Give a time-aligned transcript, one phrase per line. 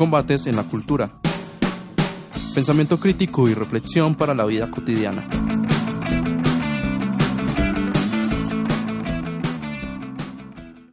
[0.00, 1.12] combates en la cultura.
[2.54, 5.28] Pensamiento crítico y reflexión para la vida cotidiana.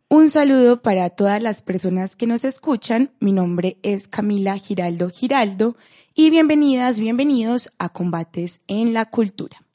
[0.09, 3.11] Un saludo para todas las personas que nos escuchan.
[3.21, 5.77] Mi nombre es Camila Giraldo Giraldo
[6.13, 9.66] y bienvenidas, bienvenidos a Combates en la Cultura.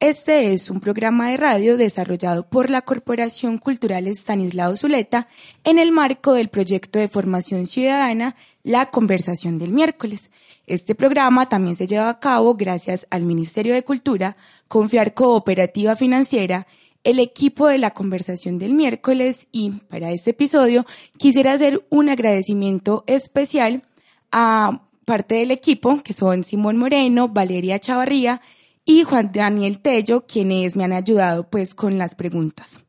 [0.00, 5.26] Este es un programa de radio desarrollado por la Corporación Cultural Estanislao Zuleta
[5.64, 10.30] en el marco del proyecto de formación ciudadana La Conversación del Miércoles.
[10.68, 14.36] Este programa también se lleva a cabo gracias al Ministerio de Cultura,
[14.68, 16.68] Confiar Cooperativa Financiera,
[17.02, 20.86] el equipo de la Conversación del Miércoles y para este episodio
[21.16, 23.82] quisiera hacer un agradecimiento especial
[24.30, 28.40] a parte del equipo, que son Simón Moreno, Valeria Chavarría,
[28.88, 32.80] y Juan Daniel Tello, quienes me han ayudado pues con las preguntas.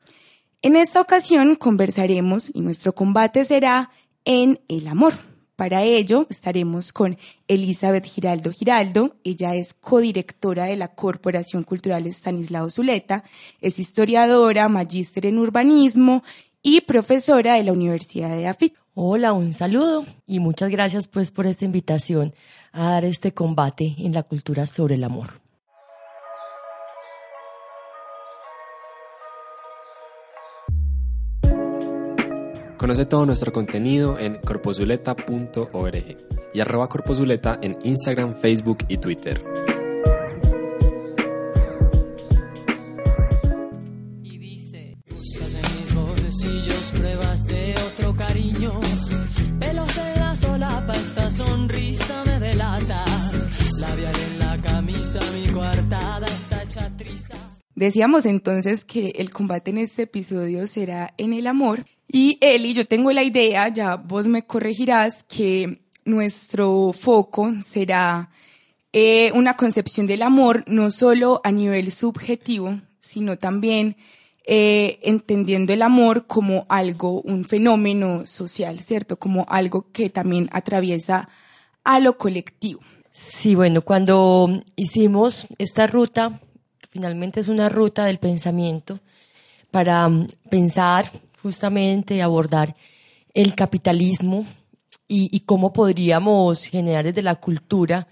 [0.62, 3.91] En esta ocasión conversaremos y nuestro combate será
[4.23, 5.13] en el amor.
[5.58, 7.17] Para ello estaremos con
[7.50, 9.17] Elizabeth Giraldo Giraldo.
[9.25, 13.25] Ella es codirectora de la Corporación Cultural Estanislao Zuleta,
[13.59, 16.23] es historiadora, magíster en urbanismo
[16.63, 18.73] y profesora de la Universidad de AFIT.
[18.94, 22.34] Hola, un saludo y muchas gracias pues por esta invitación
[22.72, 25.48] a dar este combate en la cultura sobre el amor.
[32.80, 36.17] Conoce todo nuestro contenido en corposuleta.org
[36.53, 39.44] y arroba corposuleta en Instagram, Facebook y Twitter.
[44.23, 48.80] Y dice, buscas en mis bolsillos pruebas de otro cariño,
[49.59, 53.03] pelos en la solapa, esta sonrisa me delata,
[53.77, 57.35] labial en la camisa, mi coartada está chatriza.
[57.75, 62.85] Decíamos entonces que el combate en este episodio será en el amor y Eli, yo
[62.85, 68.31] tengo la idea, ya vos me corregirás, que nuestro foco será
[68.91, 73.95] eh, una concepción del amor no solo a nivel subjetivo, sino también
[74.44, 79.19] eh, entendiendo el amor como algo, un fenómeno social, ¿cierto?
[79.19, 81.29] Como algo que también atraviesa
[81.84, 82.81] a lo colectivo.
[83.11, 86.41] Sí, bueno, cuando hicimos esta ruta,
[86.89, 89.00] finalmente es una ruta del pensamiento,
[89.69, 91.11] para mm, pensar
[91.41, 92.75] justamente abordar
[93.33, 94.45] el capitalismo
[95.07, 98.07] y, cómo podríamos generar desde la cultura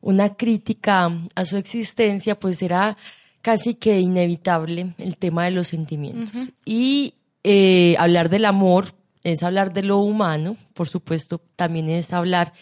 [0.00, 2.96] una crítica a su existencia, pues era
[3.42, 6.50] casi que inevitable el tema de los sentimientos.
[6.64, 12.52] Y eh, hablar del amor es hablar de lo humano, por supuesto, también es hablar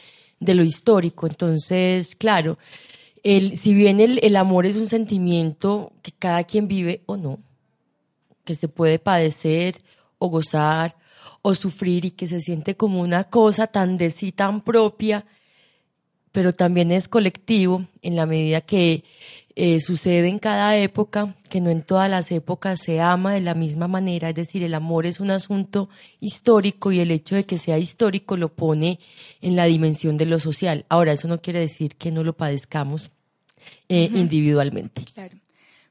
[0.40, 1.26] de lo histórico.
[1.26, 2.58] Entonces, claro,
[3.22, 7.38] el, si bien el, el amor es un sentimiento que cada quien vive o no,
[8.44, 9.76] que se puede padecer
[10.20, 10.94] o gozar
[11.42, 15.24] o sufrir y que se siente como una cosa tan de sí, tan propia,
[16.30, 19.02] pero también es colectivo en la medida que
[19.56, 23.54] eh, sucede en cada época, que no en todas las épocas se ama de la
[23.54, 25.88] misma manera, es decir, el amor es un asunto
[26.20, 29.00] histórico y el hecho de que sea histórico lo pone
[29.40, 30.84] en la dimensión de lo social.
[30.88, 33.10] Ahora, eso no quiere decir que no lo padezcamos
[33.88, 35.04] eh, individualmente.
[35.14, 35.36] Claro.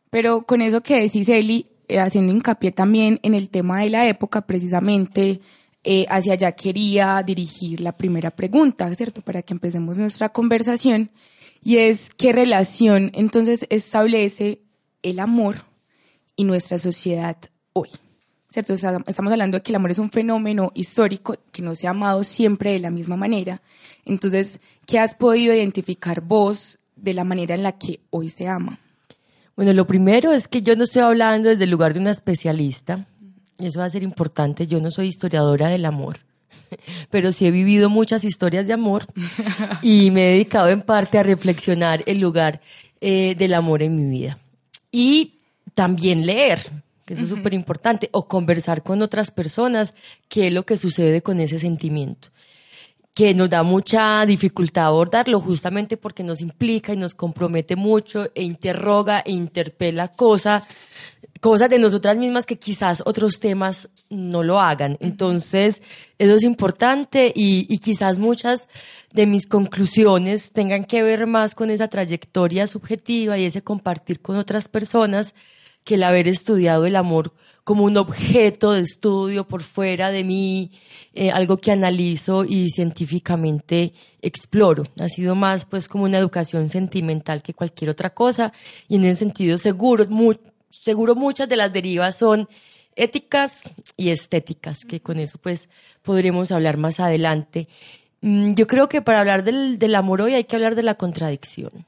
[0.10, 1.68] Pero con eso que decís, Eli,
[1.98, 5.42] haciendo hincapié también en el tema de la época, precisamente
[5.84, 9.22] eh, hacia allá quería dirigir la primera pregunta, ¿cierto?
[9.22, 11.10] Para que empecemos nuestra conversación.
[11.64, 14.62] Y es, ¿qué relación entonces establece
[15.04, 15.66] el amor
[16.36, 17.38] y nuestra sociedad
[17.74, 17.90] hoy?
[18.50, 18.74] ¿Cierto?
[18.74, 22.24] estamos hablando de que el amor es un fenómeno histórico que no se ha amado
[22.24, 23.62] siempre de la misma manera.
[24.06, 28.80] Entonces, ¿qué has podido identificar vos de la manera en la que hoy se ama?
[29.60, 33.06] Bueno, lo primero es que yo no estoy hablando desde el lugar de una especialista,
[33.60, 36.20] eso va a ser importante, yo no soy historiadora del amor,
[37.12, 39.06] pero sí he vivido muchas historias de amor
[39.82, 42.62] y me he dedicado en parte a reflexionar el lugar
[43.02, 44.40] eh, del amor en mi vida.
[44.94, 45.34] Y
[45.74, 46.62] también leer,
[47.04, 49.94] que eso es súper importante, o conversar con otras personas,
[50.30, 52.30] qué es lo que sucede con ese sentimiento
[53.20, 58.44] que nos da mucha dificultad abordarlo justamente porque nos implica y nos compromete mucho e
[58.44, 60.64] interroga e interpela cosas,
[61.42, 64.96] cosas de nosotras mismas que quizás otros temas no lo hagan.
[65.02, 65.84] Entonces,
[66.18, 68.70] eso es importante y, y quizás muchas
[69.12, 74.38] de mis conclusiones tengan que ver más con esa trayectoria subjetiva y ese compartir con
[74.38, 75.36] otras personas
[75.84, 77.34] que el haber estudiado el amor
[77.70, 80.72] como un objeto de estudio por fuera de mí,
[81.14, 83.94] eh, algo que analizo y científicamente
[84.24, 84.86] exploro.
[85.00, 88.54] Ha sido más pues como una educación sentimental que cualquier otra cosa
[88.88, 90.08] y en ese sentido seguro,
[90.72, 92.50] seguro muchas de las derivas son
[92.96, 93.62] éticas
[93.96, 95.70] y estéticas, que con eso pues
[96.02, 97.68] podremos hablar más adelante.
[98.22, 100.96] Mm, Yo creo que para hablar del, del amor hoy hay que hablar de la
[100.96, 101.86] contradicción,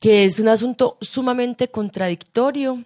[0.00, 2.82] que es un asunto sumamente contradictorio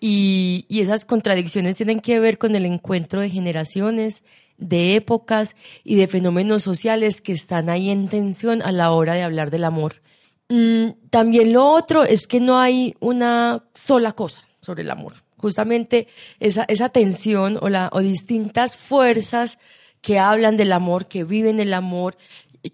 [0.00, 4.24] y, esas contradicciones tienen que ver con el encuentro de generaciones,
[4.56, 9.22] de épocas y de fenómenos sociales que están ahí en tensión a la hora de
[9.22, 10.02] hablar del amor.
[10.48, 15.22] Mm, También lo otro es que no hay una sola cosa sobre el amor.
[15.36, 16.08] Justamente
[16.40, 19.58] esa, esa tensión o, la, o distintas fuerzas
[20.00, 22.16] que hablan del amor, que viven el amor,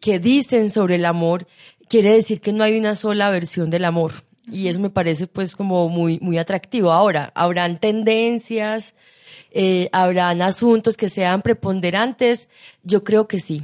[0.00, 1.46] que dicen sobre el amor,
[1.88, 4.24] quiere decir que no hay una sola versión del amor.
[4.50, 6.92] Y eso me parece pues como muy, muy atractivo.
[6.92, 8.94] Ahora, habrán tendencias,
[9.50, 12.48] eh, habrán asuntos que sean preponderantes,
[12.82, 13.62] yo creo que sí.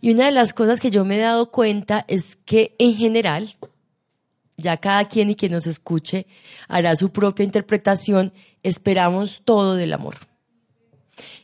[0.00, 3.56] Y una de las cosas que yo me he dado cuenta es que en general,
[4.56, 6.26] ya cada quien y quien nos escuche
[6.68, 8.32] hará su propia interpretación,
[8.62, 10.16] esperamos todo del amor.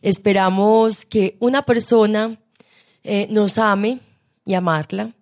[0.02, 2.38] Esperamos que una persona
[3.02, 4.00] eh, nos ame
[4.44, 5.14] y amarla,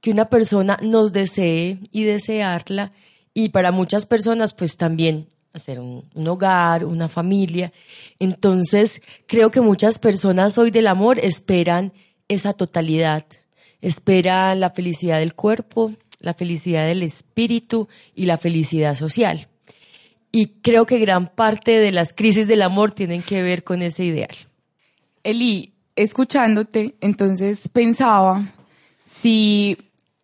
[0.00, 2.92] que una persona nos desee y desearla,
[3.34, 7.72] y para muchas personas pues también hacer un, hogar, una familia.
[8.18, 11.92] Entonces creo que muchas personas hoy del amor esperan
[12.28, 13.24] esa totalidad,
[13.80, 19.48] esperan la felicidad del cuerpo, la felicidad del espíritu y la felicidad social.
[20.32, 24.04] Y creo que gran parte de las crisis del amor tienen que ver con ese
[24.04, 24.36] ideal.
[25.24, 28.52] Eli, escuchándote, entonces pensaba
[29.04, 29.76] si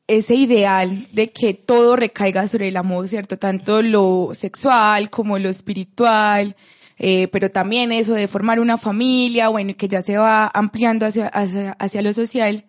[0.08, 3.38] ese ideal de que todo recaiga sobre el amor, ¿cierto?
[3.38, 6.56] Tanto lo sexual como lo espiritual,
[6.98, 11.28] eh, pero también eso de formar una familia, bueno, que ya se va ampliando hacia,
[11.28, 12.64] hacia, hacia lo social,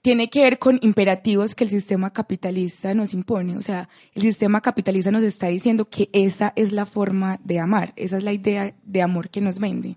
[0.00, 3.56] tiene que ver con imperativos que el sistema capitalista nos impone.
[3.56, 7.92] O sea, el sistema capitalista nos está diciendo que esa es la forma de amar,
[7.96, 9.96] esa es la idea de amor que nos vende.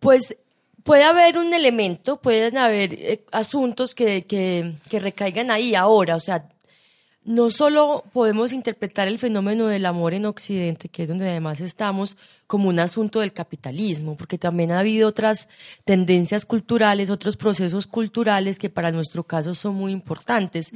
[0.00, 0.36] Pues
[0.84, 6.20] puede haber un elemento, pueden haber eh, asuntos que, que, que recaigan ahí ahora, o
[6.20, 6.48] sea,
[7.24, 12.16] no solo podemos interpretar el fenómeno del amor en Occidente, que es donde además estamos,
[12.48, 15.48] como un asunto del capitalismo, porque también ha habido otras
[15.84, 20.72] tendencias culturales, otros procesos culturales que para nuestro caso son muy importantes.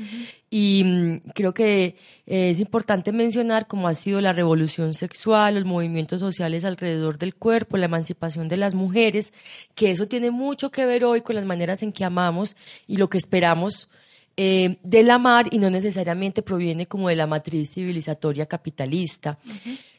[0.48, 1.96] Y mm, creo que
[2.26, 7.34] eh, es importante mencionar cómo ha sido la revolución sexual, los movimientos sociales alrededor del
[7.34, 9.34] cuerpo, la emancipación de las mujeres,
[9.74, 12.56] que eso tiene mucho que ver hoy con las maneras en que amamos
[12.86, 13.90] y lo que esperamos
[14.38, 19.38] eh, del amar y no necesariamente proviene como de la matriz civilizatoria capitalista.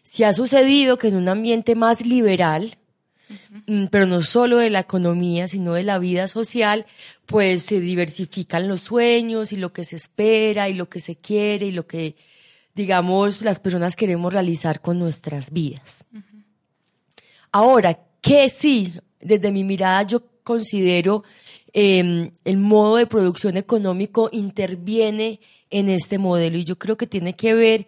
[0.03, 2.77] Si ha sucedido que en un ambiente más liberal,
[3.65, 6.85] mm, pero no solo de la economía, sino de la vida social,
[7.25, 11.65] pues se diversifican los sueños y lo que se espera y lo que se quiere
[11.65, 12.15] y lo que,
[12.75, 16.05] digamos, las personas queremos realizar con nuestras vidas.
[17.51, 21.23] Ahora, que sí, desde mi mirada yo considero
[21.73, 26.57] eh, el modo de producción económico interviene en este modelo.
[26.57, 27.87] Y yo creo que tiene que ver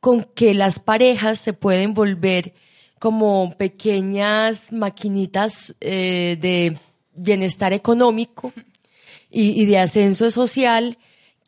[0.00, 2.54] con que las parejas se pueden volver
[2.98, 6.76] como pequeñas maquinitas eh, de
[7.14, 8.52] bienestar económico
[9.30, 10.98] y de ascenso social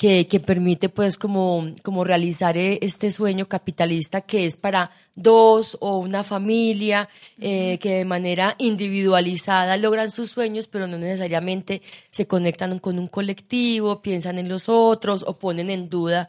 [0.03, 5.79] que, que permite pues como, como realizar eh, este sueño capitalista que es para dos
[5.81, 7.09] o una familia
[7.39, 13.07] eh, que de manera individualizada logran sus sueños pero no necesariamente se conectan con un
[13.07, 16.29] colectivo, piensan en los otros o ponen en duda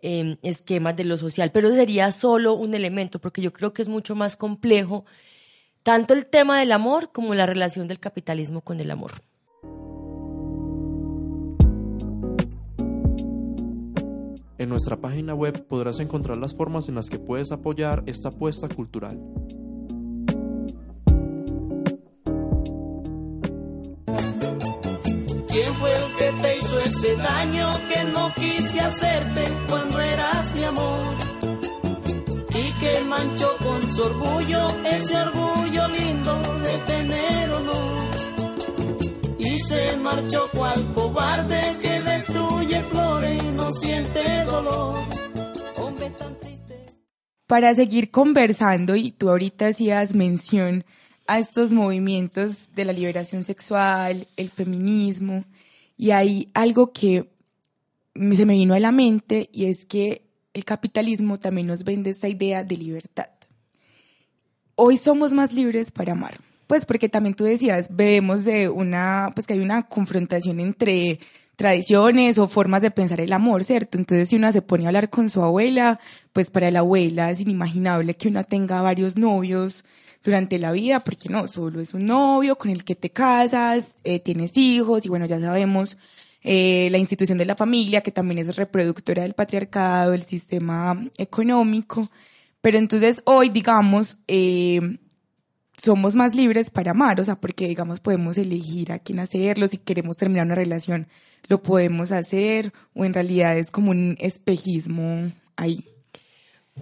[0.00, 1.52] eh, esquemas de lo social.
[1.52, 5.04] Pero sería solo un elemento porque yo creo que es mucho más complejo
[5.84, 9.22] tanto el tema del amor como la relación del capitalismo con el amor.
[14.58, 18.68] En nuestra página web podrás encontrar las formas en las que puedes apoyar esta apuesta
[18.68, 19.18] cultural.
[25.48, 30.64] ¿Quién fue el que te hizo ese daño que no quise hacerte cuando eras mi
[30.64, 31.14] amor?
[32.50, 38.02] Y que manchó con su orgullo ese orgullo lindo de tener honor.
[39.38, 41.91] Y se marchó cual cobarde que
[43.54, 44.98] no siente dolor.
[45.76, 46.86] Hombre tan triste.
[47.46, 50.84] Para seguir conversando, y tú ahorita hacías mención
[51.26, 55.44] a estos movimientos de la liberación sexual, el feminismo,
[55.96, 57.30] y hay algo que
[58.14, 60.22] se me vino a la mente y es que
[60.52, 63.30] el capitalismo también nos vende esta idea de libertad.
[64.74, 66.38] Hoy somos más libres para amar.
[66.66, 71.18] Pues porque también tú decías, vemos de una, pues que hay una confrontación entre
[71.56, 73.98] tradiciones o formas de pensar el amor, ¿cierto?
[73.98, 76.00] Entonces si una se pone a hablar con su abuela,
[76.32, 79.84] pues para la abuela es inimaginable que una tenga varios novios
[80.24, 84.20] durante la vida, porque no, solo es un novio con el que te casas, eh,
[84.20, 85.98] tienes hijos y bueno, ya sabemos
[86.42, 92.10] eh, la institución de la familia, que también es reproductora del patriarcado, el sistema económico.
[92.60, 94.80] Pero entonces hoy, digamos, eh,
[95.82, 99.78] somos más libres para amar, o sea, porque digamos podemos elegir a quién hacerlo, si
[99.78, 101.08] queremos terminar una relación,
[101.48, 105.84] lo podemos hacer, o en realidad es como un espejismo ahí.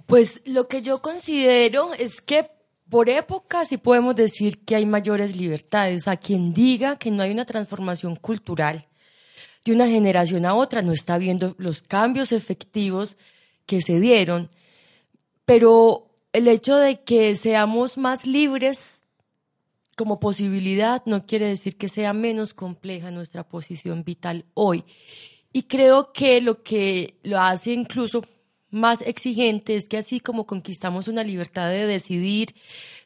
[0.07, 2.51] Pues lo que yo considero es que
[2.91, 6.03] por época sí podemos decir que hay mayores libertades.
[6.03, 8.89] O sea, quien diga que no hay una transformación cultural
[9.65, 13.17] de una generación a otra no está viendo los cambios efectivos
[13.67, 14.51] que se dieron.
[15.45, 19.05] Pero el hecho de que seamos más libres
[19.97, 24.85] como posibilidad no quiere decir que sea menos compleja nuestra posición vital hoy.
[25.53, 28.23] Y creo que lo que lo hace incluso
[28.71, 32.55] más exigente es que así como conquistamos una libertad de decidir,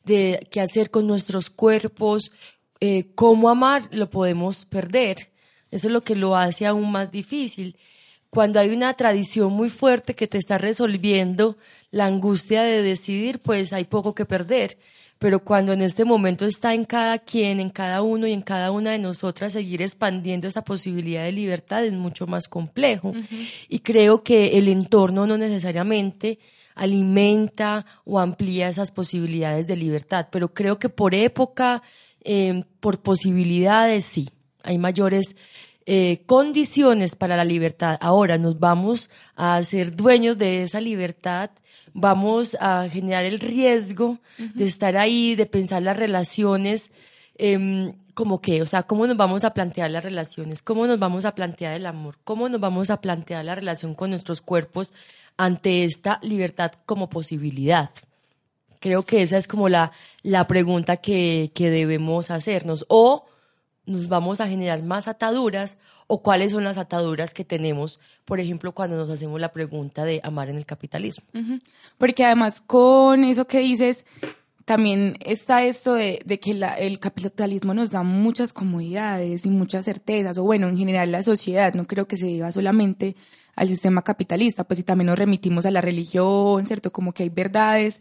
[0.05, 2.31] de qué hacer con nuestros cuerpos,
[2.81, 5.33] eh, cómo amar, lo podemos perder.
[5.71, 7.77] Eso es lo que lo hace aún más difícil.
[8.35, 11.57] Cuando hay una tradición muy fuerte que te está resolviendo
[11.93, 14.77] la angustia de decidir, pues hay poco que perder.
[15.21, 18.73] Pero cuando en este momento está en cada quien, en cada uno y en cada
[18.73, 23.13] una de nosotras seguir expandiendo esa posibilidad de libertad es mucho más complejo.
[23.69, 26.41] Y creo que el entorno no necesariamente
[26.75, 31.85] alimenta o amplía esas posibilidades de libertad, pero creo que por época,
[32.25, 34.29] eh, por posibilidades, sí,
[34.65, 35.37] hay mayores
[35.87, 37.99] eh, condiciones para la libertad.
[38.01, 41.51] Ahora nos vamos a ser dueños de esa libertad,
[41.93, 46.91] vamos a generar el riesgo de estar ahí, de pensar las relaciones.
[47.37, 51.25] Em, como que, o sea, cómo nos vamos a plantear las relaciones, cómo nos vamos
[51.25, 54.93] a plantear el amor, cómo nos vamos a plantear la relación con nuestros cuerpos
[55.37, 57.91] ante esta libertad como posibilidad.
[58.79, 62.85] Creo que esa es como la, la pregunta que, que debemos hacernos.
[62.89, 63.27] O
[63.87, 68.73] nos vamos a generar más ataduras o cuáles son las ataduras que tenemos, por ejemplo,
[68.73, 71.25] cuando nos hacemos la pregunta de amar en el capitalismo.
[71.99, 74.07] Porque además con eso que dices,
[74.65, 80.45] también está esto de, que el capitalismo nos da muchas comodidades y muchas certezas, o
[80.45, 83.17] bueno, en general la sociedad, no creo que se diga solamente
[83.57, 86.93] al sistema capitalista, pues si también nos remitimos a la religión, ¿cierto?
[86.93, 88.01] Como que hay verdades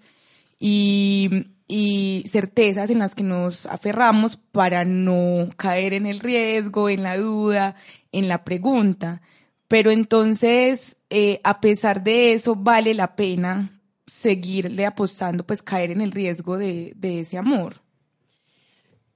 [0.60, 1.30] y
[1.76, 7.18] y certezas en las que nos aferramos para no caer en el riesgo, en la
[7.18, 7.76] duda,
[8.12, 9.24] en la pregunta.
[9.68, 16.02] Pero entonces, eh, a pesar de eso, vale la pena seguirle apostando, pues caer en
[16.02, 17.82] el riesgo de, ese amor.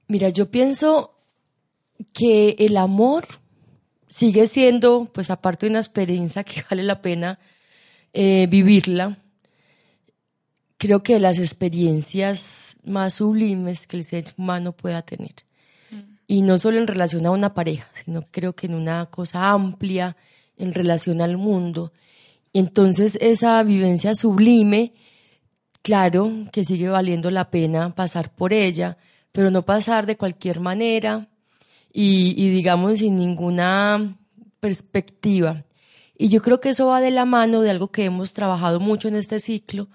[0.08, 1.16] Mira, yo pienso
[2.12, 3.28] que el amor
[4.08, 7.38] sigue siendo, pues aparte de una experiencia que vale la pena
[8.12, 9.22] eh, vivirla,
[10.78, 15.34] creo que las experiencias más sublimes que el ser humano pueda tener.
[15.90, 15.96] Mm.
[16.26, 20.16] Y no solo en relación a una pareja, sino creo que en una cosa amplia,
[20.56, 21.92] en relación al mundo.
[22.52, 24.94] Entonces esa vivencia sublime,
[25.82, 28.96] claro que sigue valiendo la pena pasar por ella,
[29.32, 31.28] pero no pasar de cualquier manera
[31.92, 34.16] y, y digamos sin ninguna
[34.60, 35.64] perspectiva.
[36.16, 39.06] Y yo creo que eso va de la mano de algo que hemos trabajado mucho
[39.06, 39.88] en este ciclo,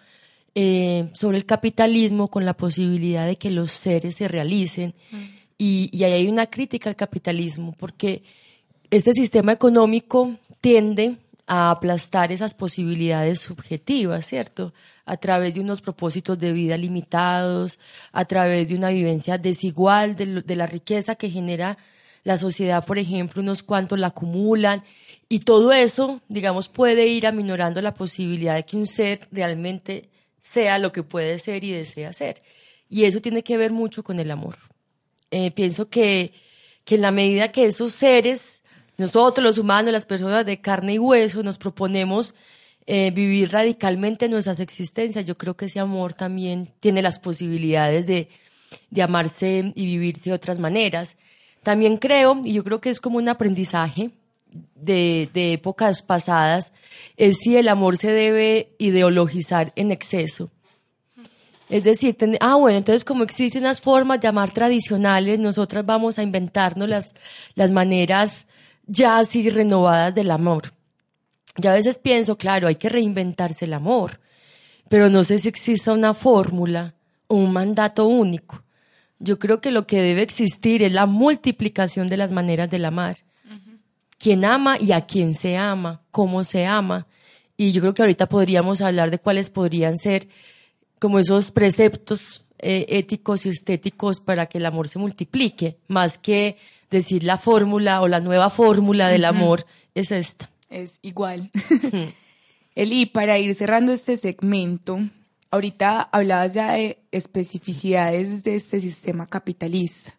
[0.55, 4.93] eh, sobre el capitalismo con la posibilidad de que los seres se realicen.
[5.11, 5.17] Mm.
[5.57, 8.23] Y, y ahí hay una crítica al capitalismo, porque
[8.91, 11.17] este sistema económico tiende
[11.47, 14.73] a aplastar esas posibilidades subjetivas, ¿cierto?
[15.05, 17.79] A través de unos propósitos de vida limitados,
[18.11, 21.77] a través de una vivencia desigual de, de, la riqueza que genera
[22.23, 24.83] la sociedad, por ejemplo, unos cuantos la acumulan
[25.27, 30.09] y todo eso, digamos, puede ir aminorando la posibilidad de que un ser realmente
[30.43, 32.43] sea lo que puede ser y desea ser.
[32.89, 34.57] Y eso tiene que ver mucho con el amor.
[35.31, 36.33] Eh, pienso que,
[36.85, 38.61] que en la medida que esos seres,
[38.97, 42.35] nosotros los humanos, las personas de carne y hueso, nos proponemos
[42.85, 48.27] eh, vivir radicalmente nuestras existencias, yo creo que ese amor también tiene las posibilidades de,
[48.91, 51.17] de amarse y vivirse de otras maneras.
[51.63, 54.11] También creo, y yo creo que es como un aprendizaje,
[54.75, 56.73] de, épocas pasadas
[57.17, 60.49] es si el amor se debe ideologizar en exceso.
[61.69, 66.23] Es decir, ah, bueno, entonces como existen unas formas de amar tradicionales, nosotras vamos a
[66.23, 67.15] inventarnos las,
[67.55, 68.47] las maneras
[68.85, 70.73] ya así renovadas del amor.
[71.55, 74.19] Yo a veces pienso, claro, hay que reinventarse el amor,
[74.89, 76.95] pero no sé si exista una fórmula
[77.27, 78.63] o un mandato único.
[79.19, 83.17] Yo creo que lo que debe existir es la multiplicación de las maneras del amar
[84.23, 87.07] quién ama y a quién se ama, cómo se ama.
[87.57, 90.29] Y yo creo que ahorita podríamos hablar de cuáles podrían ser
[90.97, 96.55] como esos preceptos eh, éticos y estéticos para que el amor se multiplique, más que
[96.89, 100.49] decir la fórmula o la nueva fórmula del amor es esta.
[100.69, 101.51] Es igual.
[102.75, 105.01] Eli, para ir cerrando este segmento,
[105.51, 110.15] ahorita hablabas ya de especificidades de este sistema capitalista.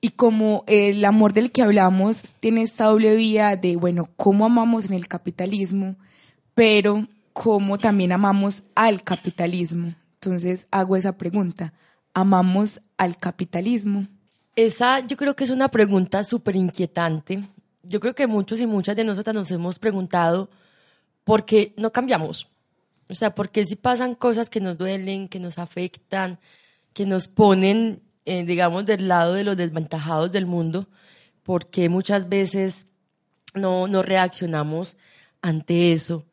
[0.00, 4.86] Y como el amor del que hablamos tiene esta doble vía de, bueno, cómo amamos
[4.86, 5.96] en el capitalismo,
[6.54, 9.94] pero cómo también amamos al capitalismo.
[10.14, 11.72] Entonces hago esa pregunta.
[12.14, 14.06] ¿Amamos al capitalismo?
[14.56, 17.40] Esa yo creo que es una pregunta súper inquietante.
[17.82, 20.50] Yo creo que muchos y muchas de nosotras nos hemos preguntado
[21.24, 22.48] por qué no cambiamos.
[23.08, 26.38] O sea, por qué si pasan cosas que nos duelen, que nos afectan,
[26.92, 30.86] que nos ponen, eh, digamos, del lado de los desventajados del mundo,
[31.42, 32.92] por qué muchas veces
[33.54, 34.96] no, no reaccionamos
[35.40, 36.26] ante eso.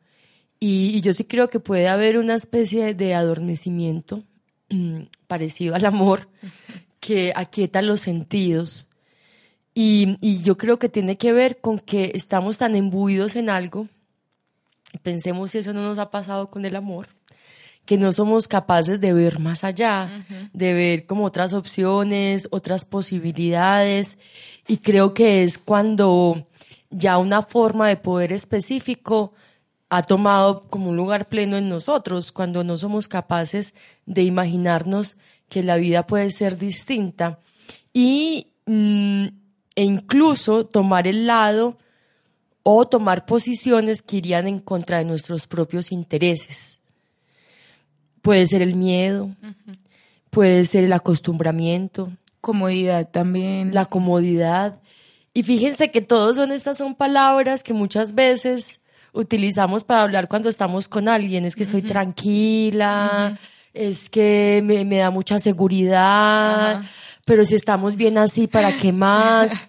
[0.60, 4.24] Y, y, yo sí creo que puede haber una especie de adormecimiento
[4.68, 6.28] mm, parecido al amor,
[7.00, 8.88] que aquieta los sentidos.
[9.72, 13.88] Y, y, yo creo que tiene que ver con que estamos tan embuidos en algo,
[15.02, 17.08] pensemos si eso no nos ha pasado con el amor,
[17.86, 20.50] que no somos capaces de ver más allá, uh -huh.
[20.52, 24.18] de ver como otras opciones, otras posibilidades.
[24.68, 26.46] Y creo que es cuando
[26.90, 29.32] ya una forma de poder específico
[29.88, 33.74] ha tomado como un lugar pleno en nosotros, cuando no somos capaces
[34.04, 35.16] de imaginarnos
[35.48, 37.38] que la vida puede ser distinta
[37.92, 39.26] y mm,
[39.76, 41.78] e incluso tomar el lado
[42.62, 46.80] o tomar posiciones que irían en contra de nuestros propios intereses.
[48.26, 49.78] Puede ser el miedo, uh -huh.
[50.30, 52.10] puede ser el acostumbramiento.
[52.40, 53.72] Comodidad también.
[53.72, 54.80] La comodidad.
[55.32, 58.80] Y fíjense que todas son estas son palabras que muchas veces
[59.12, 61.44] utilizamos para hablar cuando estamos con alguien.
[61.44, 61.70] Es que uh -huh.
[61.70, 63.38] soy tranquila, uh -huh.
[63.74, 66.82] es que me, me, da mucha seguridad,
[67.24, 69.50] pero si estamos bien así, ¿para qué más?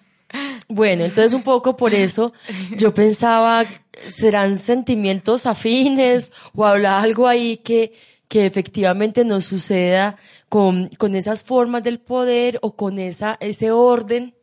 [0.70, 2.34] Bueno, entonces un poco por eso
[2.76, 3.64] yo pensaba,
[4.08, 7.94] ¿serán sentimientos afines o habrá algo ahí que,
[8.28, 10.16] que efectivamente nos suceda
[10.48, 14.34] con, con esas formas del poder o con esa, ese orden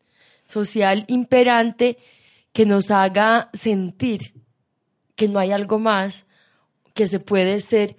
[0.45, 1.97] social imperante
[2.51, 4.33] que nos haga sentir
[5.15, 6.27] que no hay algo más,
[6.93, 7.95] que se puede ser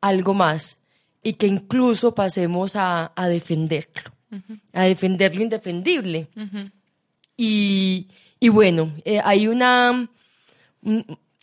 [0.00, 0.78] algo más
[1.22, 4.60] y que incluso pasemos a, a defenderlo, uh -huh.
[4.72, 6.28] a defender lo indefendible.
[6.36, 6.72] Uh -huh.
[7.36, 8.08] y,
[8.40, 10.08] y, bueno, eh, hay una,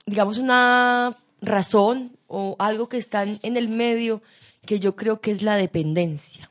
[0.06, 4.22] digamos, una razón o algo que está en el medio
[4.66, 6.50] que yo creo que es la dependencia.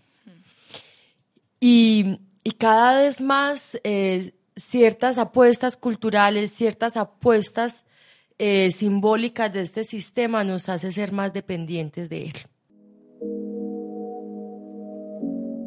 [1.60, 2.20] Y,
[2.58, 7.87] cada vez más eh, ciertas apuestas culturales, ciertas apuestas
[8.38, 12.34] eh, simbólicas de este sistema nos hace ser más dependientes de él.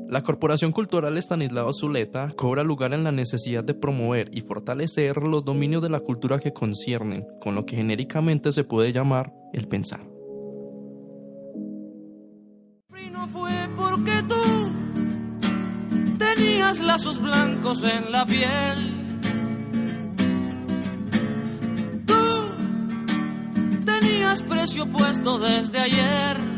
[0.09, 5.43] La Corporación Cultural Estanislao Zuleta cobra lugar en la necesidad de promover y fortalecer los
[5.43, 10.07] dominios de la cultura que conciernen con lo que genéricamente se puede llamar el pensar.
[13.11, 14.35] No fue porque tú
[16.17, 18.97] tenías lazos blancos en la piel.
[24.49, 26.56] Precio puesto desde ayer.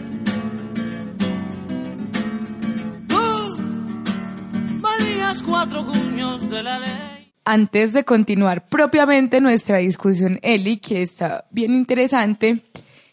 [5.46, 7.34] Cuatro cuños de la ley.
[7.46, 12.64] Antes de continuar propiamente nuestra discusión, Eli, que está bien interesante,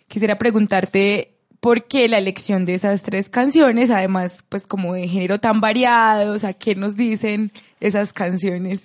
[0.08, 5.40] quisiera preguntarte por qué la elección de esas tres canciones, además, pues como de género
[5.40, 8.82] tan variado, o sea, ¿qué nos dicen esas canciones?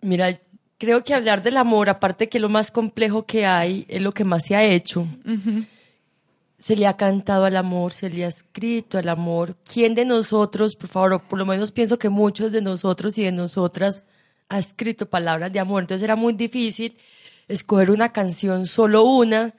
[0.00, 0.40] Mira,
[0.78, 4.24] creo que hablar del amor, aparte que lo más complejo que hay, es lo que
[4.24, 5.00] más se ha hecho.
[5.00, 5.66] Uh -huh
[6.60, 9.56] se le ha cantado al amor, se le ha escrito al amor.
[9.64, 13.32] ¿Quién de nosotros, por favor, por lo menos pienso que muchos de nosotros y de
[13.32, 14.04] nosotras
[14.50, 15.82] ha escrito palabras de amor?
[15.82, 16.98] Entonces era muy difícil
[17.48, 19.54] escoger una canción, solo una,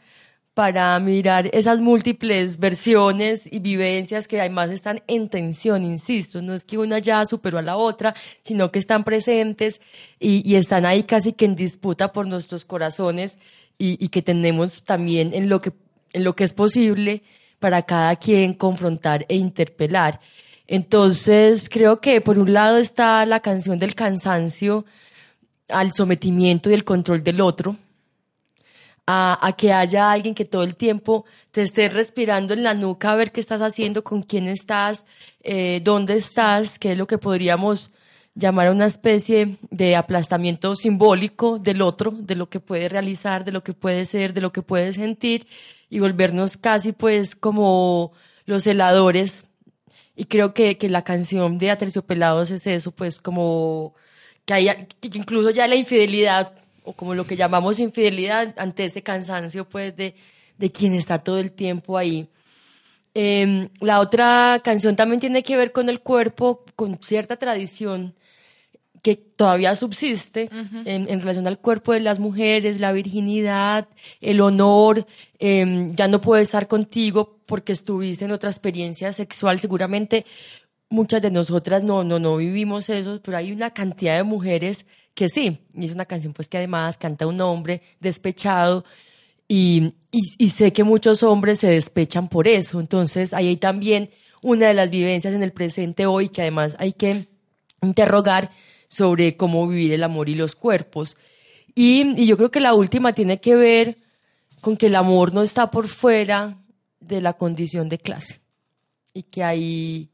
[0.53, 6.65] para mirar esas múltiples versiones y vivencias que además están en tensión, insisto, no es
[6.65, 9.81] que una ya superó a la otra, sino que están presentes
[10.19, 13.39] y, están ahí casi que en disputa por nuestros corazones
[13.77, 15.71] y, y que tenemos también en lo que
[16.13, 17.23] en lo que es posible
[17.59, 20.19] para cada quien confrontar e interpelar.
[20.67, 24.85] Entonces, creo que por un lado está la canción del cansancio
[25.67, 27.77] al sometimiento y el control del otro,
[29.05, 33.11] a, a, que haya alguien que todo el tiempo te esté respirando en la nuca
[33.11, 35.05] a ver qué estás haciendo, con quién estás,
[35.43, 37.91] eh, dónde estás, qué es lo que podríamos
[38.35, 43.51] llamar a una especie de aplastamiento simbólico del otro, de lo que puede realizar, de
[43.51, 45.47] lo que puede ser, de lo que puede sentir,
[45.89, 48.13] y volvernos casi pues como
[48.45, 49.45] los celadores
[50.15, 53.95] Y creo que, que la canción de Aterciopelados es eso, pues como
[54.45, 54.65] que hay
[55.01, 59.95] que incluso ya la infidelidad, o como lo que llamamos infidelidad, ante ese cansancio, pues,
[59.95, 60.15] de,
[60.57, 62.27] de quien está todo el tiempo ahí.
[63.13, 68.15] Em, la otra canción también tiene que ver con el cuerpo, con cierta tradición
[69.01, 70.49] que todavía subsiste
[70.85, 73.87] en, en, relación al cuerpo de las mujeres, la virginidad,
[74.19, 75.07] el honor,
[75.39, 80.25] eh, ya no puedo estar contigo porque estuviste en otra experiencia sexual, seguramente
[80.89, 84.85] muchas de nosotras no, no, no vivimos eso, pero hay una cantidad de mujeres
[85.15, 88.85] que sí, y es una canción pues que además canta un hombre despechado,
[89.47, 92.79] y, y, y, sé que muchos hombres se despechan por eso.
[92.79, 94.09] Entonces, ahí hay también
[94.41, 97.27] una de las vivencias en el presente hoy que además hay que
[97.81, 98.51] interrogar
[98.91, 101.15] sobre cómo vivir el amor y los cuerpos.
[101.73, 103.97] Y, yo creo que la última tiene que ver
[104.59, 106.57] con que el amor no está por fuera
[106.99, 108.41] de la condición de clase
[109.13, 110.09] y que hay,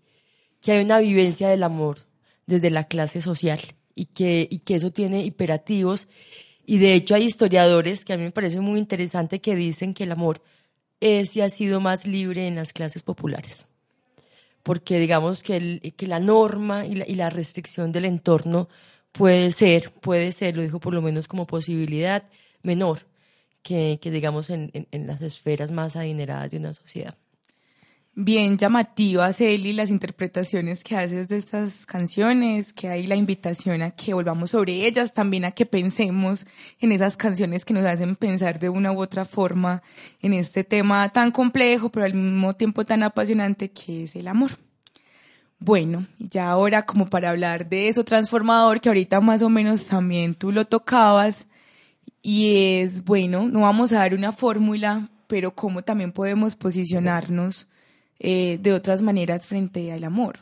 [0.61, 2.05] que hay una vivencia del amor
[2.45, 3.59] desde la clase social
[3.95, 6.07] y que, y que eso tiene imperativos
[6.63, 10.03] y de hecho hay historiadores que a mí me parece muy interesante que dicen que
[10.03, 10.43] el amor
[10.99, 13.65] es y ha sido más libre en las clases populares.
[14.67, 18.67] Porque digamos que, el, que la norma y la, y la, restricción del entorno
[19.13, 22.23] puede ser, puede ser, lo dijo por lo menos como posibilidad,
[22.63, 23.07] menor
[23.63, 27.15] que, digamos en, en, en las esferas más adineradas de una sociedad
[28.19, 33.91] bien llamativas, Eli, las interpretaciones que haces de estas canciones, que hay la invitación a
[33.91, 36.47] que volvamos sobre ellas, también a que pensemos
[36.79, 39.83] en esas canciones que nos hacen pensar de una u otra forma
[40.19, 44.49] en este tema tan complejo, pero al mismo tiempo tan apasionante que es el amor.
[45.59, 50.33] Bueno, ya ahora como para hablar de eso transformador, que ahorita más o menos también
[50.33, 51.47] tú lo tocabas,
[52.23, 57.67] y es, bueno, no vamos a dar una fórmula, pero cómo también podemos posicionarnos
[58.19, 60.39] eh, de otras maneras frente al amor.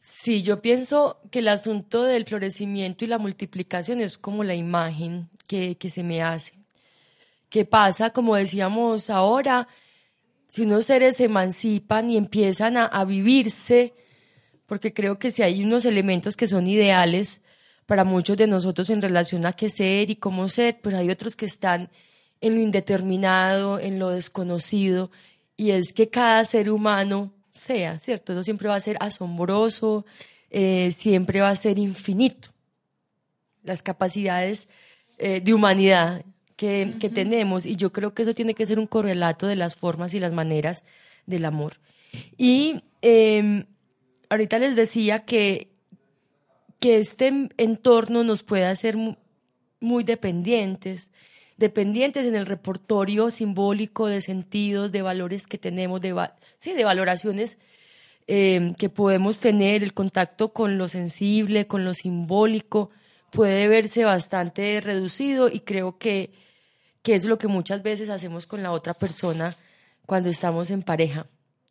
[0.00, 5.30] Sí, yo pienso que el asunto del florecimiento y la multiplicación es como la imagen
[5.46, 6.54] que, que se me hace.
[7.48, 8.10] ¿Qué pasa?
[8.10, 9.68] Como decíamos ahora,
[10.48, 13.94] si unos seres se emancipan y empiezan a, a vivirse,
[14.66, 17.42] porque creo que si hay unos elementos que son ideales
[17.86, 21.36] para muchos de nosotros en relación a qué ser y cómo ser, pero hay otros
[21.36, 21.90] que están
[22.40, 25.10] en lo indeterminado, en lo desconocido,
[25.56, 28.32] y es que cada ser humano sea, ¿cierto?
[28.32, 30.04] Eso siempre va a ser asombroso,
[30.50, 32.48] eh, siempre va a ser infinito.
[33.62, 34.68] Las capacidades
[35.18, 36.24] eh, de humanidad
[36.56, 36.98] que, uh -huh.
[36.98, 40.14] que, tenemos, y yo creo que eso tiene que ser un correlato de las formas
[40.14, 40.84] y las maneras
[41.26, 41.78] del amor.
[42.36, 43.64] Y eh,
[44.28, 45.68] ahorita les decía que,
[46.80, 49.16] que este entorno nos puede hacer muy,
[49.80, 51.10] muy dependientes,
[51.62, 56.12] dependientes en el repertorio simbólico de sentidos, de valores que tenemos, de,
[56.58, 57.56] sí, de valoraciones
[58.26, 62.90] eh, que podemos tener, el contacto con lo sensible, con lo simbólico,
[63.30, 66.32] puede verse bastante reducido y creo que,
[67.02, 69.54] que es lo que muchas veces hacemos con la otra persona
[70.04, 71.28] cuando estamos en pareja,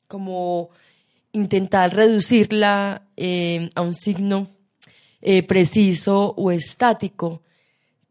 [0.07, 0.69] como
[1.33, 4.51] intentar reducirla eh, a un signo
[5.21, 7.43] eh, preciso o estático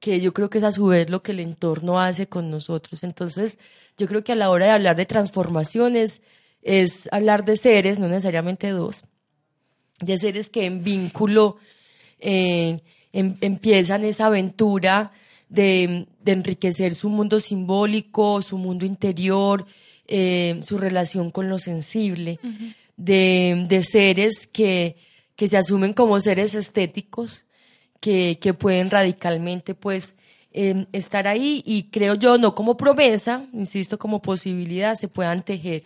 [0.01, 3.05] que yo creo que es a su vez lo que el entorno hace con nosotros.
[3.05, 3.61] Entonces,
[3.99, 6.23] yo creo que a la hora de hablar de transformaciones
[6.63, 9.05] es hablar de seres, no necesariamente dos,
[10.01, 11.59] de seres que en vínculo
[12.19, 12.81] eh,
[13.13, 15.13] em, empiezan esa aventura
[15.49, 19.67] de, de, enriquecer su mundo simbólico, su mundo interior,
[20.07, 22.75] eh, su relación con lo sensible, uh -huh.
[22.97, 24.97] de, de, seres que,
[25.37, 27.45] que se asumen como seres estéticos,
[28.01, 30.15] que, pueden radicalmente pues
[30.53, 35.85] eh, estar ahí y creo yo, no como promesa, insisto, como posibilidad, se puedan tejer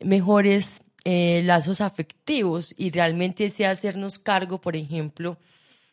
[0.00, 5.38] mejores eh, lazos afectivos y realmente hacernos cargo, por ejemplo,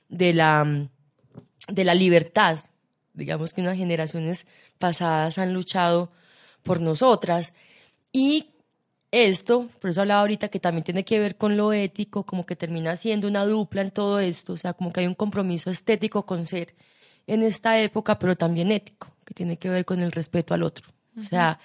[0.10, 0.88] de la,
[1.68, 2.60] de la libertad.
[3.14, 4.48] Digamos que unas generaciones
[4.80, 6.12] pasadas han luchado
[6.64, 7.54] por nosotras
[8.12, 8.48] y
[9.12, 12.56] esto, por eso hablaba ahorita que también tiene que ver con lo ético, como que
[12.56, 16.26] termina siendo una dupla en todo esto, o sea, como que hay un compromiso estético
[16.26, 16.74] con ser
[17.28, 20.88] en esta época, pero también ético, que tiene que ver con el respeto al otro.
[21.16, 21.26] Uh -huh.
[21.26, 21.60] O sea,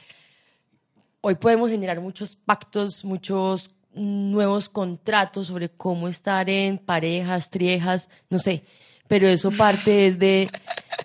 [1.21, 8.39] hoy podemos generar muchos pactos, muchos nuevos contratos sobre cómo estar en parejas, triejas, no
[8.39, 8.65] sé,
[9.09, 10.51] pero eso parte es de,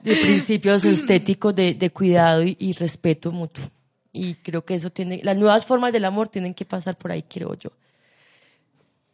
[0.01, 3.63] de principios estéticos de, de cuidado y, y respeto mutuo.
[4.13, 7.23] Y creo que eso tiene, las nuevas formas del amor tienen que pasar por ahí,
[7.23, 7.71] creo yo.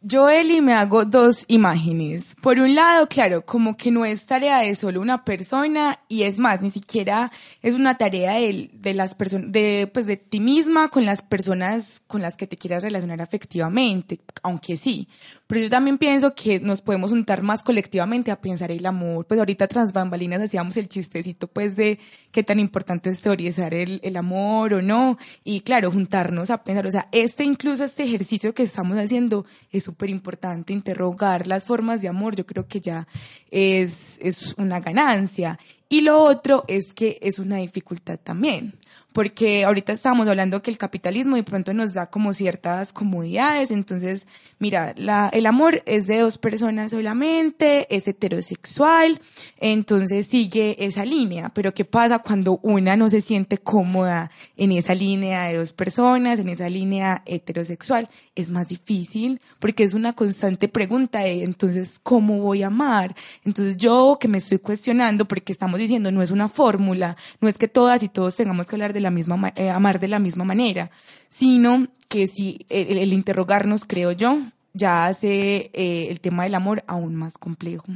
[0.00, 2.36] Yo, Eli, me hago dos imágenes.
[2.40, 6.38] Por un lado, claro, como que no es tarea de solo una persona y es
[6.38, 7.32] más, ni siquiera
[7.62, 12.00] es una tarea de, de las personas, de, pues de ti misma con las personas
[12.06, 15.08] con las que te quieras relacionar afectivamente, aunque sí.
[15.48, 19.26] Pero yo también pienso que nos podemos juntar más colectivamente a pensar el amor.
[19.26, 21.98] Pues ahorita tras bambalinas hacíamos el chistecito, pues, de
[22.30, 25.18] qué tan importante es teorizar el, el amor o no.
[25.44, 29.87] Y claro, juntarnos a pensar, o sea, este incluso este ejercicio que estamos haciendo es
[29.88, 33.08] súper importante, interrogar las formas de amor, yo creo que ya
[33.50, 35.58] es, es una ganancia.
[35.90, 38.74] Y lo otro es que es una dificultad también,
[39.12, 44.26] porque ahorita estamos hablando que el capitalismo de pronto nos da como ciertas comodidades, entonces,
[44.58, 49.18] mira, la, el amor es de dos personas solamente, es heterosexual,
[49.56, 54.94] entonces sigue esa línea, pero ¿qué pasa cuando una no se siente cómoda en esa
[54.94, 58.10] línea de dos personas, en esa línea heterosexual?
[58.34, 63.16] Es más difícil, porque es una constante pregunta de, entonces, ¿cómo voy a amar?
[63.42, 67.56] Entonces yo que me estoy cuestionando, porque estamos diciendo, no es una fórmula, no es
[67.56, 70.44] que todas y todos tengamos que hablar de la misma, eh, amar de la misma
[70.44, 70.90] manera,
[71.28, 74.38] sino que si el, interrogarnos, creo yo,
[74.74, 77.86] ya hace eh, el tema del amor aún más complejo.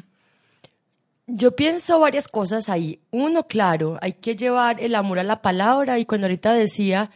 [1.27, 3.01] Yo pienso varias cosas ahí.
[3.11, 7.11] Uno, claro, hay que llevar el amor a la palabra y cuando ahorita decía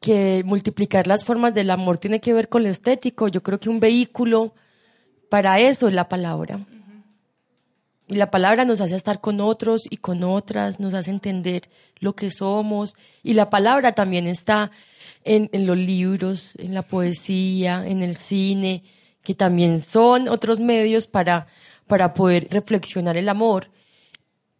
[0.00, 3.70] que multiplicar las formas del amor tiene que ver con lo estético, yo creo que
[3.70, 4.54] un vehículo
[5.30, 6.60] para eso es la palabra.
[8.08, 11.62] La palabra nos hace estar con otros y con otras, nos hace entender
[12.00, 12.96] lo que somos.
[13.22, 14.70] Y la palabra también está
[15.24, 18.82] en, en, los libros, en la poesía, en el cine,
[19.22, 21.46] que también son otros medios para,
[21.86, 23.70] para poder reflexionar el amor.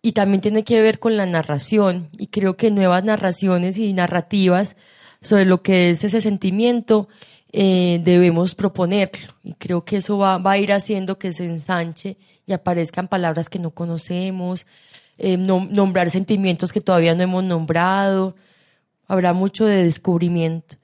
[0.01, 2.09] Y también tiene que ver con la narración.
[2.19, 4.77] Y creo que nuevas narraciones y narrativas
[5.21, 7.09] sobre lo que es ese sentimiento
[7.53, 9.35] eh, debemos proponerlo.
[9.43, 13.49] Y creo que eso va, va a ir haciendo que se ensanche y aparezcan palabras
[13.49, 14.67] que no conocemos,
[15.19, 18.37] eh, no, nombrar sentimientos que todavía no hemos nombrado.
[19.07, 20.77] Habrá mucho de descubrimiento.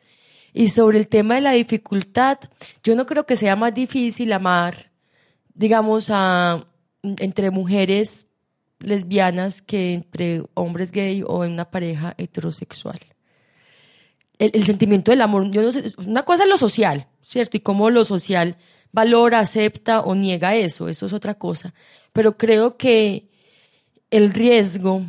[0.53, 2.39] Y sobre el tema de la dificultad,
[2.83, 4.91] yo no creo que sea más difícil amar,
[5.55, 6.11] digamos,
[7.03, 8.27] entre mujeres
[8.81, 12.99] lesbianas que entre hombres gay o en una pareja heterosexual.
[14.39, 17.59] El, el sentimiento del amor, yo no sé, una cosa es lo social, ¿cierto?
[17.59, 18.57] Y cómo lo social
[18.93, 21.75] valora, acepta o niega eso, eso es otra cosa.
[22.13, 23.29] Pero creo que
[24.11, 25.07] el riesgo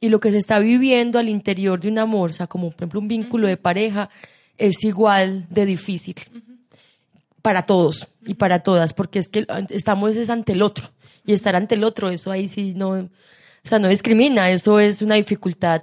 [0.00, 2.82] y lo que se está viviendo al interior de un amor, o sea, como por
[2.82, 4.08] ejemplo un vínculo de pareja,
[4.56, 6.16] es igual de difícil
[7.42, 10.90] para todos y para todas, porque es que estamos es ante el otro
[11.26, 13.08] y estar ante el otro, eso ahí sí no, o
[13.64, 15.82] sea, no discrimina, eso es una dificultad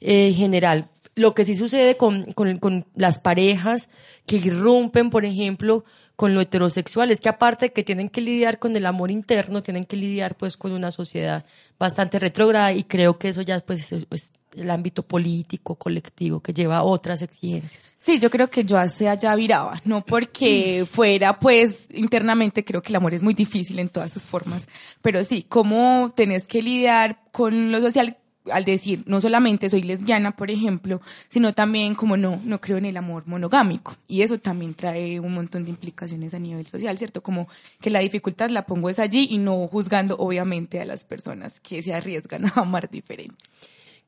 [0.00, 0.88] eh, general.
[1.14, 3.88] Lo que sí sucede con, con, con las parejas
[4.26, 5.84] que irrumpen, por ejemplo,
[6.16, 9.62] con lo heterosexual, es que aparte de que tienen que lidiar con el amor interno,
[9.62, 11.44] tienen que lidiar pues con una sociedad
[11.78, 16.84] bastante retrógrada y creo que eso ya pues es el ámbito político, colectivo, que lleva
[16.84, 17.92] otras exigencias.
[17.98, 22.90] Sí, yo creo que yo hacia allá viraba, no porque fuera pues internamente, creo que
[22.90, 24.68] el amor es muy difícil en todas sus formas,
[25.02, 28.18] pero sí, cómo tenés que lidiar con lo social
[28.50, 32.84] al decir no solamente soy lesbiana, por ejemplo, sino también como no, no creo en
[32.84, 33.94] el amor monogámico.
[34.06, 37.22] Y eso también trae un montón de implicaciones a nivel social, ¿cierto?
[37.22, 37.48] Como
[37.80, 41.82] que la dificultad la pongo es allí y no juzgando obviamente a las personas que
[41.82, 43.36] se arriesgan a amar diferente.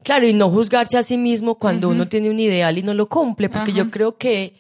[0.03, 1.95] Claro, y no juzgarse a sí mismo cuando uh -huh.
[1.95, 4.55] uno tiene un ideal y no lo cumple, porque yo creo que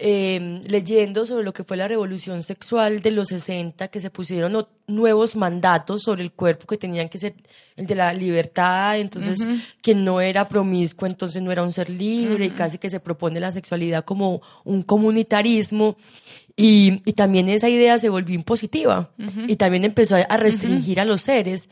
[0.00, 4.66] eh, leyendo sobre lo que fue la revolución sexual de los 60, que se pusieron
[4.86, 7.34] nuevos mandatos sobre el cuerpo que tenían que ser
[7.76, 9.62] el de la libertad, entonces uh -huh.
[9.82, 12.54] quien no era promiscuo entonces no era un ser libre uh -huh.
[12.54, 15.96] y casi que se propone la sexualidad como un comunitarismo
[16.56, 19.10] y, y también esa idea se volvió impositiva
[19.46, 21.68] y también empezó a restringir a los seres.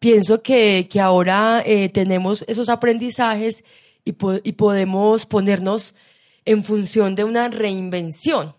[0.00, 3.62] Pienso que, que ahora eh, tenemos esos aprendizajes
[4.04, 5.94] y, po y podemos ponernos
[6.46, 8.54] en función de una reinvención,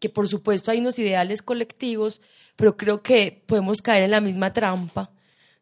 [0.00, 2.22] que por supuesto hay unos ideales colectivos,
[2.54, 5.10] pero creo que podemos caer en la misma trampa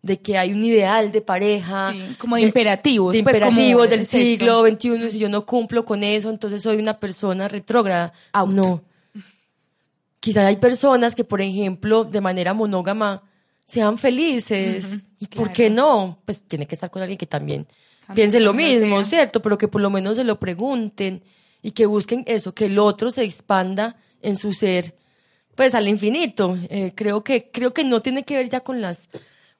[0.03, 1.91] de que hay un ideal de pareja.
[1.91, 3.15] Sí, como de, de imperativos.
[3.15, 7.01] De pues imperativos del siglo XXI, si yo no cumplo con eso, entonces soy una
[7.01, 8.13] persona retrógrada.
[8.35, 8.51] Out.
[8.51, 8.85] No.
[10.21, 13.23] Quizá hay personas que, por ejemplo, de manera monógama,
[13.65, 14.93] sean felices.
[14.93, 15.47] Uh -huh, ¿Y claro.
[15.47, 16.19] por qué no?
[16.27, 17.67] Pues tiene que estar con alguien que también,
[18.07, 19.05] también piense lo mismo, sea.
[19.05, 19.41] ¿cierto?
[19.41, 21.23] Pero que por lo menos se lo pregunten
[21.65, 24.95] y que busquen eso, que el otro se expanda en su ser,
[25.55, 26.59] pues al infinito.
[26.69, 29.09] Eh, creo que creo que no tiene que ver ya con las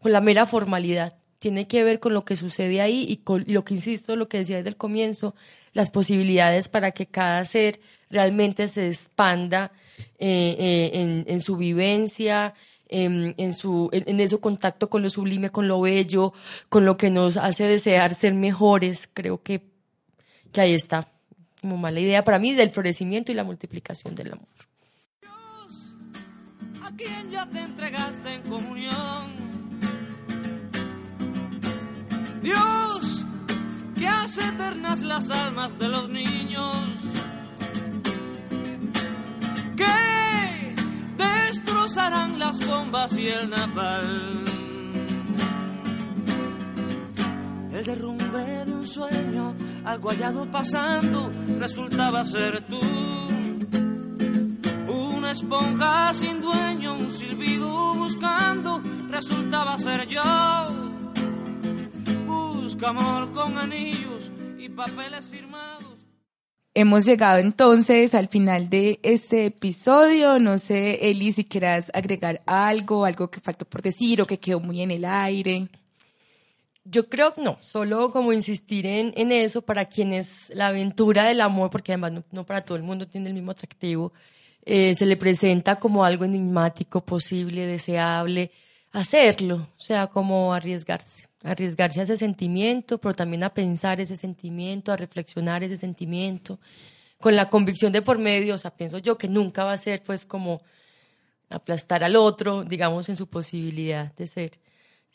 [0.01, 3.65] con la mera formalidad, tiene que ver con lo que sucede ahí y con lo
[3.65, 5.35] que insisto, lo que decía desde el comienzo,
[5.73, 9.73] las posibilidades para que cada ser realmente se expanda
[10.19, 12.53] eh, eh, en, su vivencia,
[12.87, 16.35] en, en su, en, en ese contacto con lo sublime, con lo bello,
[16.69, 19.09] con lo que nos hace desear ser mejores.
[19.11, 19.63] Creo que,
[20.53, 21.14] que ahí está
[21.65, 24.49] como mala idea para mí del florecimiento y la multiplicación del amor.
[25.23, 25.95] Dios,
[26.83, 29.33] a quien ya te entregaste en comunión.
[32.43, 33.25] Dios,
[33.95, 36.77] que hace eternas las almas de los niños.
[39.75, 40.75] Que
[41.17, 44.45] destrozarán las bombas y el napal.
[47.73, 52.81] El derrumbe de un sueño, algo hallado pasando, resultaba ser tú.
[54.89, 60.23] Una esponja sin dueño, un silbido buscando, resultaba ser yo.
[62.27, 65.85] Busca amor con anillos y papeles firmados.
[66.77, 70.41] Hemos llegado entonces al final de este episodio.
[70.41, 74.59] No sé, Eli, si quieras agregar algo, algo que faltó por decir o que quedó
[74.59, 75.69] muy en el aire.
[76.85, 81.71] Yo creo que no, solo como insistir en, eso para quienes la aventura del amor,
[81.71, 84.13] porque además no, no para todo el mundo tiene el mismo atractivo,
[84.67, 88.51] eh, se le presenta como algo enigmático, posible, deseable,
[88.93, 94.93] hacerlo, o sea, como arriesgarse, arriesgarse a ese sentimiento, pero también a pensar ese sentimiento,
[94.93, 96.61] a reflexionar ese sentimiento,
[97.19, 100.03] con la convicción de por medio, o sea, pienso yo que nunca va a ser
[100.03, 100.63] pues como
[101.51, 104.61] aplastar al otro, digamos, en su posibilidad de ser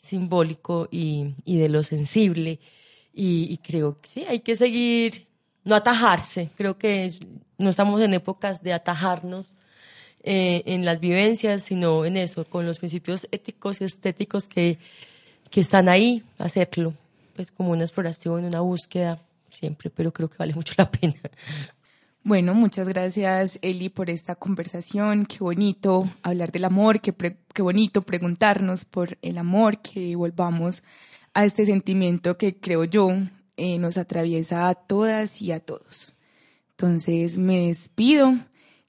[0.00, 2.58] simbólico y, y de lo sensible.
[3.12, 5.26] Y, y, creo que sí, hay que seguir,
[5.64, 6.50] no atajarse.
[6.56, 7.20] Creo que es,
[7.58, 9.54] no estamos en épocas de atajarnos
[10.22, 14.78] eh, en las vivencias, sino en eso, con los principios éticos y estéticos que,
[15.50, 16.94] que están ahí, hacerlo.
[17.36, 19.18] Pues como una exploración, una búsqueda,
[19.50, 21.20] siempre, pero creo que vale mucho la pena.
[22.22, 25.24] Bueno, muchas gracias Eli por esta conversación.
[25.24, 27.14] Qué bonito hablar del amor, qué,
[27.54, 30.82] qué, bonito preguntarnos por el amor, que volvamos
[31.32, 33.08] a este sentimiento que creo yo
[33.56, 36.12] eh, nos atraviesa a todas y a todos.
[36.72, 38.34] Entonces me despido,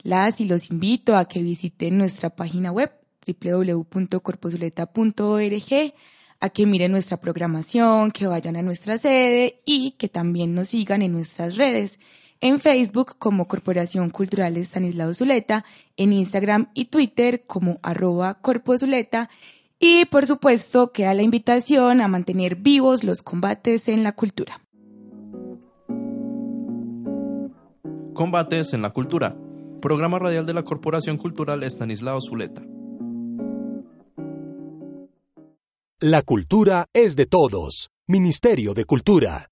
[0.04, 2.92] las y los invito a que visiten nuestra página web
[3.26, 5.94] www.corposuleta.org,
[6.42, 11.02] a que miren nuestra programación, que vayan a nuestra sede y que también nos sigan
[11.02, 11.98] en nuestras redes
[12.42, 15.64] en Facebook como Corporación Cultural Estanislao Zuleta,
[15.96, 19.30] en Instagram y Twitter como arroba Corpo Zuleta
[19.80, 24.60] y por supuesto queda la invitación a mantener vivos los combates en la cultura.
[28.14, 29.36] Combates en la cultura,
[29.82, 32.62] programa radial de la Corporación Cultural Estanislao Zuleta.
[36.00, 37.92] La cultura es de todos.
[38.08, 39.51] Ministerio de Cultura.